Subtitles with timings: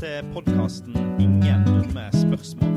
[0.00, 2.72] til podkasten Ingen dumme spørsmål.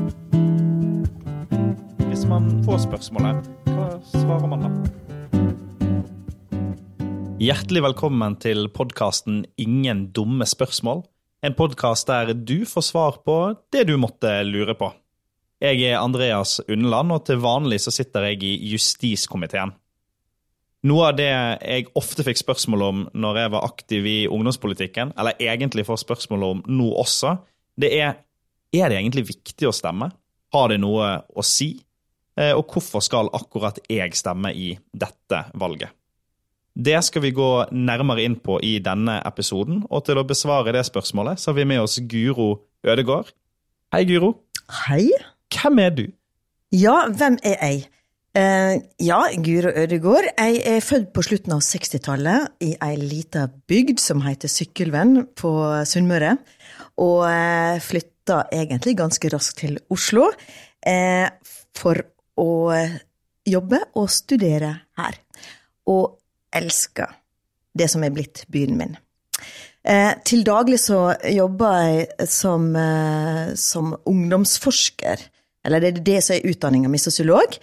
[2.08, 4.70] Hvis man får spørsmålet, hva svarer man da?
[7.42, 11.02] Hjertelig velkommen til podkasten Ingen dumme spørsmål.
[11.42, 13.38] En podkast der du får svar på
[13.72, 14.92] det du måtte lure på.
[15.62, 19.74] Jeg er Andreas Unneland, og til vanlig så sitter jeg i justiskomiteen.
[20.86, 25.38] Noe av det jeg ofte fikk spørsmål om når jeg var aktiv i ungdomspolitikken, eller
[25.42, 27.34] egentlig får spørsmål om nå også,
[27.78, 28.16] det er
[28.68, 30.10] er det egentlig viktig å stemme?
[30.52, 31.70] Har det noe å si?
[32.38, 35.94] Eh, og hvorfor skal akkurat jeg stemme i dette valget?
[36.78, 40.84] Det skal vi gå nærmere inn på i denne episoden, og til å besvare det
[40.86, 42.52] spørsmålet så har vi med oss Guro
[42.86, 43.32] Ødegård.
[43.94, 44.34] Hei, Guro.
[44.84, 45.08] Hei.
[45.48, 46.04] Hvem er du?
[46.76, 47.88] Ja, hvem er jeg?
[48.38, 50.28] Eh, ja, Guro Ødegård.
[50.38, 55.50] Jeg er født på slutten av 60-tallet i ei lita bygd som heter Sykkylven på
[55.88, 56.36] Sunnmøre.
[57.02, 57.24] Og
[57.82, 60.28] flytta egentlig ganske raskt til Oslo
[60.86, 61.26] eh,
[61.74, 61.98] for
[62.38, 62.50] å
[63.48, 64.70] jobbe og studere
[65.00, 65.18] her.
[65.90, 66.20] Og
[66.54, 67.16] elsker
[67.74, 68.94] det som er blitt byen min.
[69.82, 71.00] Eh, til daglig så
[71.32, 72.70] jobber jeg som,
[73.58, 75.26] som ungdomsforsker.
[75.66, 77.58] Eller det er det som er utdanninga mi, sosiolog.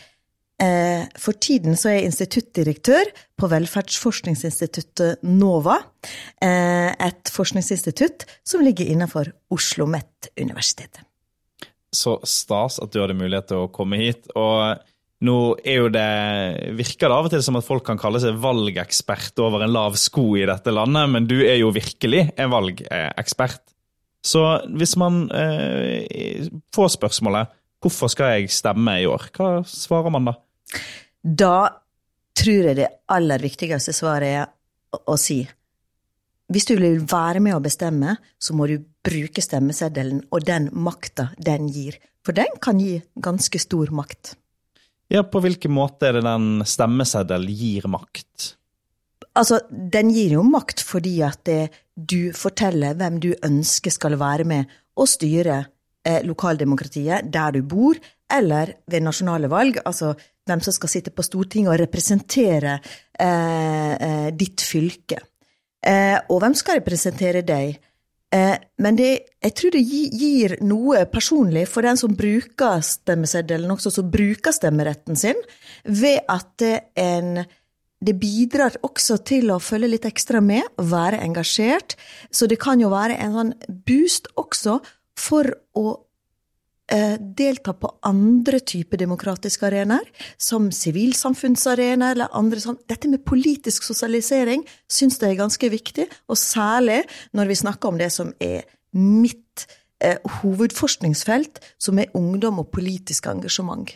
[0.61, 5.81] Eh, for tiden så er jeg instituttdirektør på velferdsforskningsinstituttet NOVA.
[6.39, 11.03] Eh, et forskningsinstitutt som ligger innenfor Oslo OsloMet universitetet.
[11.95, 14.28] Så stas at du hadde mulighet til å komme hit.
[14.36, 14.80] og
[15.25, 19.64] nå det, virker det av og til som at folk kan kalle seg valgekspert over
[19.64, 23.64] en lav sko i dette landet, men du er jo virkelig en valgekspert.
[24.25, 24.44] Så
[24.75, 27.53] hvis man eh, får spørsmålet
[27.86, 30.33] 'Hvorfor skal jeg stemme i år?', hva svarer man da?
[31.22, 31.69] Da
[32.33, 34.47] tror jeg det aller viktigste svaret er
[34.91, 35.44] å, å si
[36.53, 41.31] hvis du vil være med å bestemme, så må du bruke stemmeseddelen og den makta
[41.41, 41.97] den gir.
[42.25, 44.35] For den kan gi ganske stor makt.
[45.09, 48.56] Ja, På hvilken måte er det den stemmeseddel gir makt?
[49.35, 54.46] Altså, Den gir jo makt fordi at det, du forteller hvem du ønsker skal være
[54.46, 55.69] med og styre eh,
[56.25, 57.97] lokaldemokratiet der du bor,
[58.31, 59.79] eller ved nasjonale valg.
[59.85, 60.13] Altså
[60.45, 65.19] hvem som skal sitte på Stortinget og representere eh, eh, ditt fylke.
[65.85, 67.75] Eh, og hvem skal representere deg?
[68.33, 69.11] Eh, men det,
[69.41, 75.17] jeg tror det gir noe personlig for den som bruker stemmeseddelen, også som bruker stemmeretten
[75.19, 75.39] sin,
[75.85, 76.66] ved at
[77.01, 77.45] en
[78.05, 81.95] det bidrar også til å følge litt ekstra med, være engasjert.
[82.29, 83.53] Så det kan jo være en sånn
[83.87, 84.75] boost også
[85.16, 85.88] for å
[86.88, 90.06] Eh, delta på andre typer demokratiske arenaer,
[90.38, 92.78] som sivilsamfunnsarenaer eller andre sånn.
[92.86, 97.00] Dette med politisk sosialisering syns jeg er ganske viktig, og særlig
[97.34, 99.66] når vi snakker om det som er mitt
[99.98, 103.96] eh, hovedforskningsfelt, som er ungdom og politisk engasjement.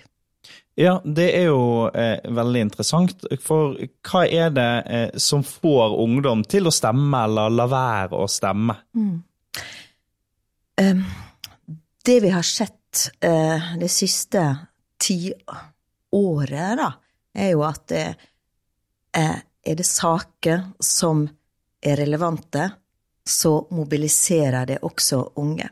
[0.74, 3.28] Ja, det er jo eh, veldig interessant.
[3.46, 3.78] For
[4.10, 8.82] hva er det eh, som får ungdom til å stemme eller la være å stemme?
[8.98, 9.20] Mm.
[10.80, 11.04] Um,
[12.06, 14.44] det vi har sett eh, det siste
[15.02, 16.92] tiåret, da,
[17.36, 18.06] er jo at det
[19.18, 21.26] eh, er det saker som
[21.84, 22.70] er relevante,
[23.28, 25.68] så mobiliserer det også unge.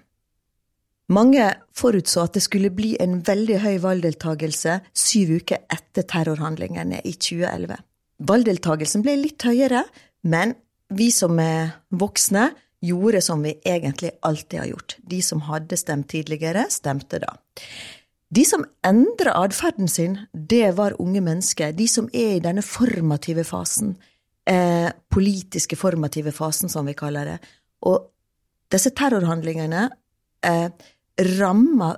[1.08, 7.16] Mange forutså at det skulle bli en veldig høy valgdeltagelse syv uker etter terrorhandlingene i
[7.16, 7.80] 2011.
[8.28, 9.86] Valgdeltagelsen ble litt høyere,
[10.28, 10.54] men
[10.94, 12.50] vi som er voksne,
[12.82, 14.98] gjorde som vi egentlig alltid har gjort.
[15.02, 17.34] De som hadde stemt tidligere, stemte da.
[18.30, 21.72] De som endra atferden sin, det var unge mennesker.
[21.72, 23.96] De som er i denne formative fasen.
[24.48, 27.38] Eh, politiske formative fasen, som vi kaller det.
[27.88, 28.10] Og
[28.72, 29.88] disse terrorhandlingene
[30.44, 30.68] eh,
[31.40, 31.94] ramma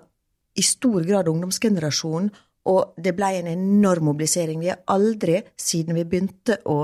[0.55, 2.29] i stor grad ungdomsgenerasjonen,
[2.69, 4.59] og det ble en enorm mobilisering.
[4.61, 6.83] Vi har aldri, siden vi begynte å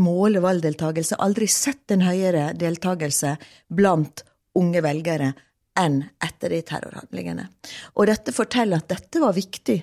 [0.00, 3.36] måle valgdeltakelse, aldri sett en høyere deltakelse
[3.70, 4.24] blant
[4.58, 5.30] unge velgere
[5.78, 7.46] enn etter de terrorhandlingene.
[7.96, 9.78] Og dette forteller at dette var viktig,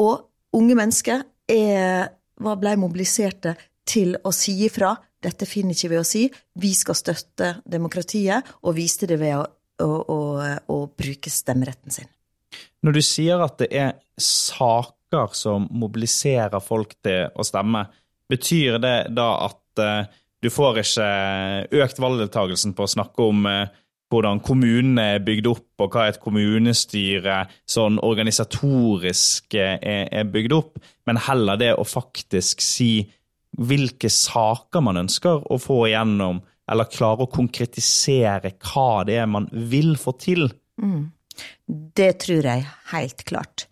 [0.00, 3.56] og unge mennesker er, ble mobiliserte
[3.88, 4.94] til å si ifra.
[5.20, 6.24] Dette finner ikke vi å si.
[6.60, 9.44] Vi skal støtte demokratiet, og viste det ved å,
[9.84, 10.20] å, å,
[10.72, 12.08] å bruke stemmeretten sin.
[12.84, 17.84] Når du sier at det er saker som mobiliserer folk til å stemme,
[18.30, 20.08] Betyr det da at uh,
[20.40, 21.10] du får ikke
[21.82, 23.68] økt valgdeltakelsen på å snakke om uh,
[24.10, 30.80] hvordan kommunene er bygd opp, og hva et kommunestyre sånn organisatorisk er, er bygd opp,
[31.06, 33.06] men heller det å faktisk si
[33.58, 39.48] hvilke saker man ønsker å få igjennom, eller klare å konkretisere hva det er man
[39.50, 40.46] vil få til?
[40.82, 41.10] Mm.
[41.66, 43.66] Det tror jeg helt klart.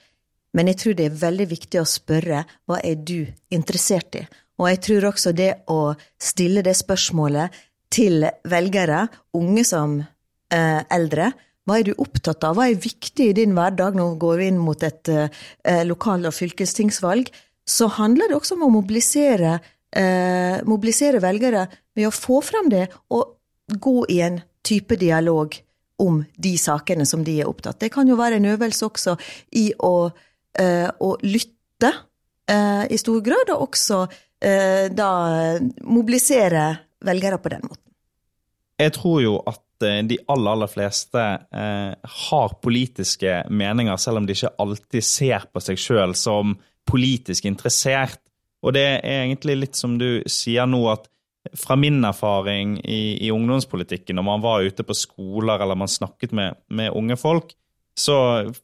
[0.55, 4.25] Men jeg tror det er veldig viktig å spørre hva er du interessert i?
[4.59, 7.55] Og jeg tror også det å stille det spørsmålet
[7.95, 9.07] til velgere,
[9.39, 11.33] unge som eh, eldre,
[11.69, 13.97] hva er du opptatt av, hva er viktig i din hverdag?
[13.97, 17.29] Nå går vi inn mot et eh, lokal- og fylkestingsvalg.
[17.69, 19.59] Så handler det også om å mobilisere,
[19.93, 21.67] eh, mobilisere velgere
[21.97, 23.37] ved å få fram det, og
[23.69, 25.53] gå i en type dialog
[26.01, 29.17] om de sakene som de er opptatt Det kan jo være en øvelse også
[29.59, 30.11] i å,
[30.59, 31.93] eh, å lytte
[32.49, 34.07] eh, i stor grad, og også
[34.39, 35.11] da
[35.83, 36.65] mobilisere
[37.05, 37.85] velgere på den måten.
[38.79, 41.25] Jeg tror jo at de aller, aller fleste
[42.23, 46.55] har politiske meninger, selv om de ikke alltid ser på seg sjøl som
[46.89, 48.21] politisk interessert.
[48.63, 51.07] Og det er egentlig litt som du sier nå, at
[51.57, 56.35] fra min erfaring i, i, ungdomspolitikken, når man var ute på skoler eller man snakket
[56.37, 57.55] med, med unge folk,
[57.99, 58.17] så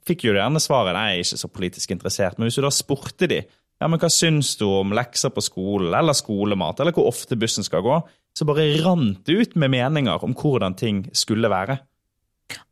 [0.07, 2.39] fikk jo du gjerne svaret nei, jeg er ikke så politisk interessert.
[2.39, 3.41] Men hvis du da spurte de
[3.81, 7.67] ja, men hva syns du om lekser på skolen, eller skolemat, eller hvor ofte bussen
[7.67, 7.99] skal gå,
[8.35, 11.79] så bare rant det ut med meninger om hvordan ting skulle være.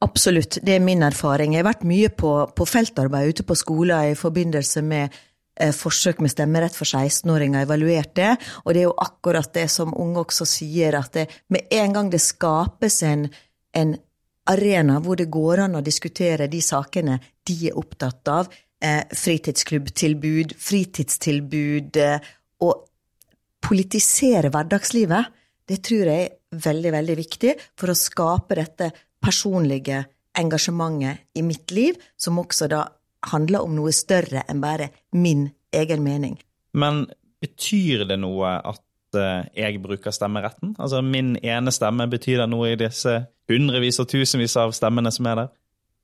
[0.04, 1.54] Absolutt, det er min erfaring.
[1.54, 5.20] Jeg har vært mye på, på feltarbeid ute på skoler i forbindelse med
[5.60, 8.30] Eh, forsøk med stemmerett for 16-åringer evaluert det,
[8.64, 12.08] og det er jo akkurat det som unge også sier, at det, med en gang
[12.12, 13.26] det skapes en,
[13.76, 13.94] en,
[14.48, 18.48] arena hvor det går an å diskutere de sakene de er opptatt av,
[18.82, 22.32] eh, fritidsklubbtilbud, fritidstilbud, eh,
[22.62, 22.84] og
[23.62, 25.30] politisere hverdagslivet,
[25.68, 28.90] det tror jeg er veldig, veldig viktig for å skape dette
[29.22, 30.02] personlige
[30.38, 32.86] engasjementet i mitt liv, som også da
[33.30, 36.38] handler om noe større enn bare min egen mening.
[36.74, 37.04] Men
[37.42, 40.74] betyr det noe at uh, jeg bruker stemmeretten?
[40.78, 43.20] Altså min ene stemme, betyr det noe i disse
[43.50, 45.52] hundrevis og tusenvis av stemmene som er der?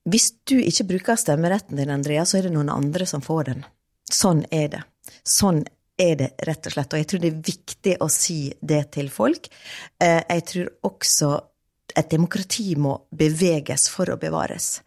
[0.08, 3.66] Hvis du ikke bruker stemmeretten din, Andrea, så er det noen andre som får den.
[4.08, 4.82] Sånn er det.
[5.26, 5.64] Sånn
[5.98, 6.94] er det rett og slett.
[6.94, 9.50] Og jeg tror det er viktig å si det til folk.
[10.00, 11.32] Uh, jeg tror også
[11.98, 14.78] et demokrati må beveges for å bevares.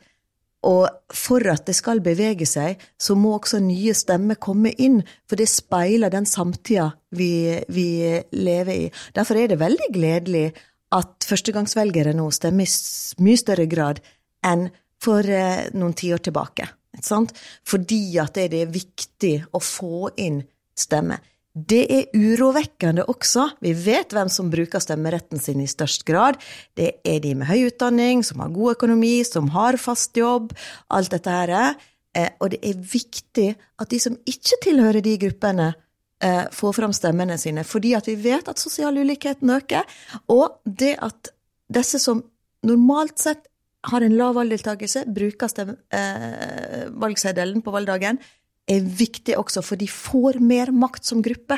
[0.69, 0.85] Og
[1.17, 5.49] for at det skal bevege seg, så må også nye stemmer komme inn, for det
[5.49, 7.87] speiler den samtida vi, vi
[8.37, 8.91] lever i.
[9.15, 10.51] Derfor er det veldig gledelig
[10.93, 14.03] at førstegangsvelgere nå stemmer i mye større grad
[14.45, 14.67] enn
[15.01, 16.69] for eh, noen tiår tilbake.
[17.67, 20.41] Fordi at det er viktig å få inn
[20.77, 21.21] stemmer.
[21.51, 23.57] Det er urovekkende også.
[23.59, 26.37] Vi vet hvem som bruker stemmeretten sin i størst grad.
[26.79, 30.53] Det er de med høy utdanning, som har god økonomi, som har fast jobb.
[30.95, 31.75] Alt dette her.
[32.15, 33.49] Eh, og det er viktig
[33.83, 35.73] at de som ikke tilhører de gruppene,
[36.23, 37.65] eh, får fram stemmene sine.
[37.67, 39.83] Fordi at vi vet at sosial ulikhet øker.
[40.29, 41.33] Og det at
[41.67, 42.23] disse som
[42.63, 43.50] normalt sett
[43.89, 48.19] har en lav valgdeltakelse, bruker stemme, eh, valgseddelen på valgdagen,
[48.69, 51.57] er viktig også, for de får mer makt som gruppe.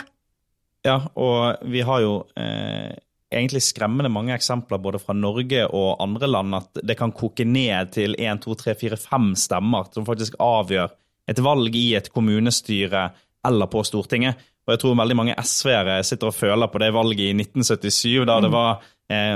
[0.83, 2.95] Ja, og vi har jo eh,
[3.33, 7.93] egentlig skremmende mange eksempler både fra Norge og andre land at det kan koke ned
[7.95, 10.91] til 1, 2, 3, 4, 5 stemmer som faktisk avgjør
[11.31, 13.09] et valg i et kommunestyre
[13.47, 14.39] eller på Stortinget.
[14.63, 18.37] Og jeg tror veldig mange SV-ere sitter og føler på det valget i 1977, da
[18.43, 18.55] det mm.
[18.55, 19.35] var eh,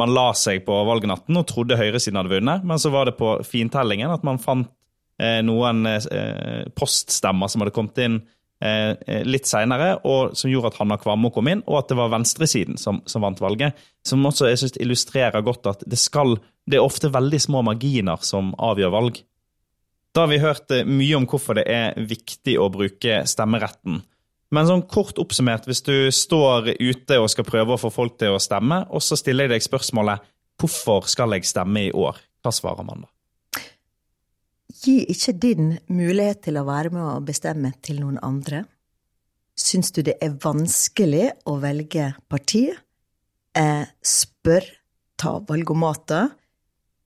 [0.00, 3.38] Man la seg på valgnatten og trodde høyresiden hadde vunnet, men så var det på
[3.48, 4.68] fintellingen at man fant
[5.20, 8.20] Eh, noen eh, poststemmer som hadde kommet inn
[8.64, 8.94] eh,
[9.26, 9.98] litt seinere,
[10.32, 13.42] som gjorde at Hanna Kvamme kom inn, og at det var venstresiden som, som vant
[13.42, 13.76] valget.
[14.06, 16.38] Som også jeg synes illustrerer godt at det skal
[16.70, 19.20] Det er ofte veldig små marginer som avgjør valg.
[20.14, 24.00] Da har vi hørt mye om hvorfor det er viktig å bruke stemmeretten.
[24.50, 28.34] Men sånn kort oppsummert, hvis du står ute og skal prøve å få folk til
[28.34, 30.26] å stemme, og så stiller jeg deg spørsmålet
[30.60, 33.12] hvorfor skal jeg stemme i år, hva svarer man da?
[34.80, 38.64] Gi ikke din mulighet til å være med og bestemme til noen andre.
[39.60, 42.66] Syns du det er vanskelig å velge parti?
[43.54, 44.66] Eh, spør,
[45.20, 46.30] ta valgomater.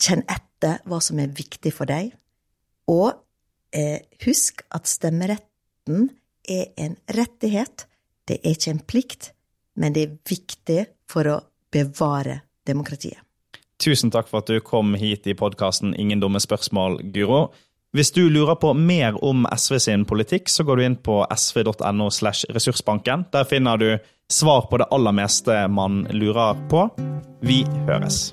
[0.01, 2.13] Kjenn etter hva som er viktig for deg.
[2.91, 3.13] Og
[3.75, 6.09] eh, husk at stemmeretten
[6.49, 7.87] er en rettighet.
[8.29, 9.31] Det er ikke en plikt,
[9.77, 11.39] men det er viktig for å
[11.75, 13.21] bevare demokratiet.
[13.81, 17.49] Tusen takk for at du kom hit i podkasten Ingen dumme spørsmål, Guro.
[17.95, 22.11] Hvis du lurer på mer om SV sin politikk, så går du inn på sv.no.
[22.11, 23.29] slash ressursbanken.
[23.31, 23.99] Der finner du
[24.31, 26.89] svar på det aller meste man lurer på.
[27.47, 28.33] Vi høres.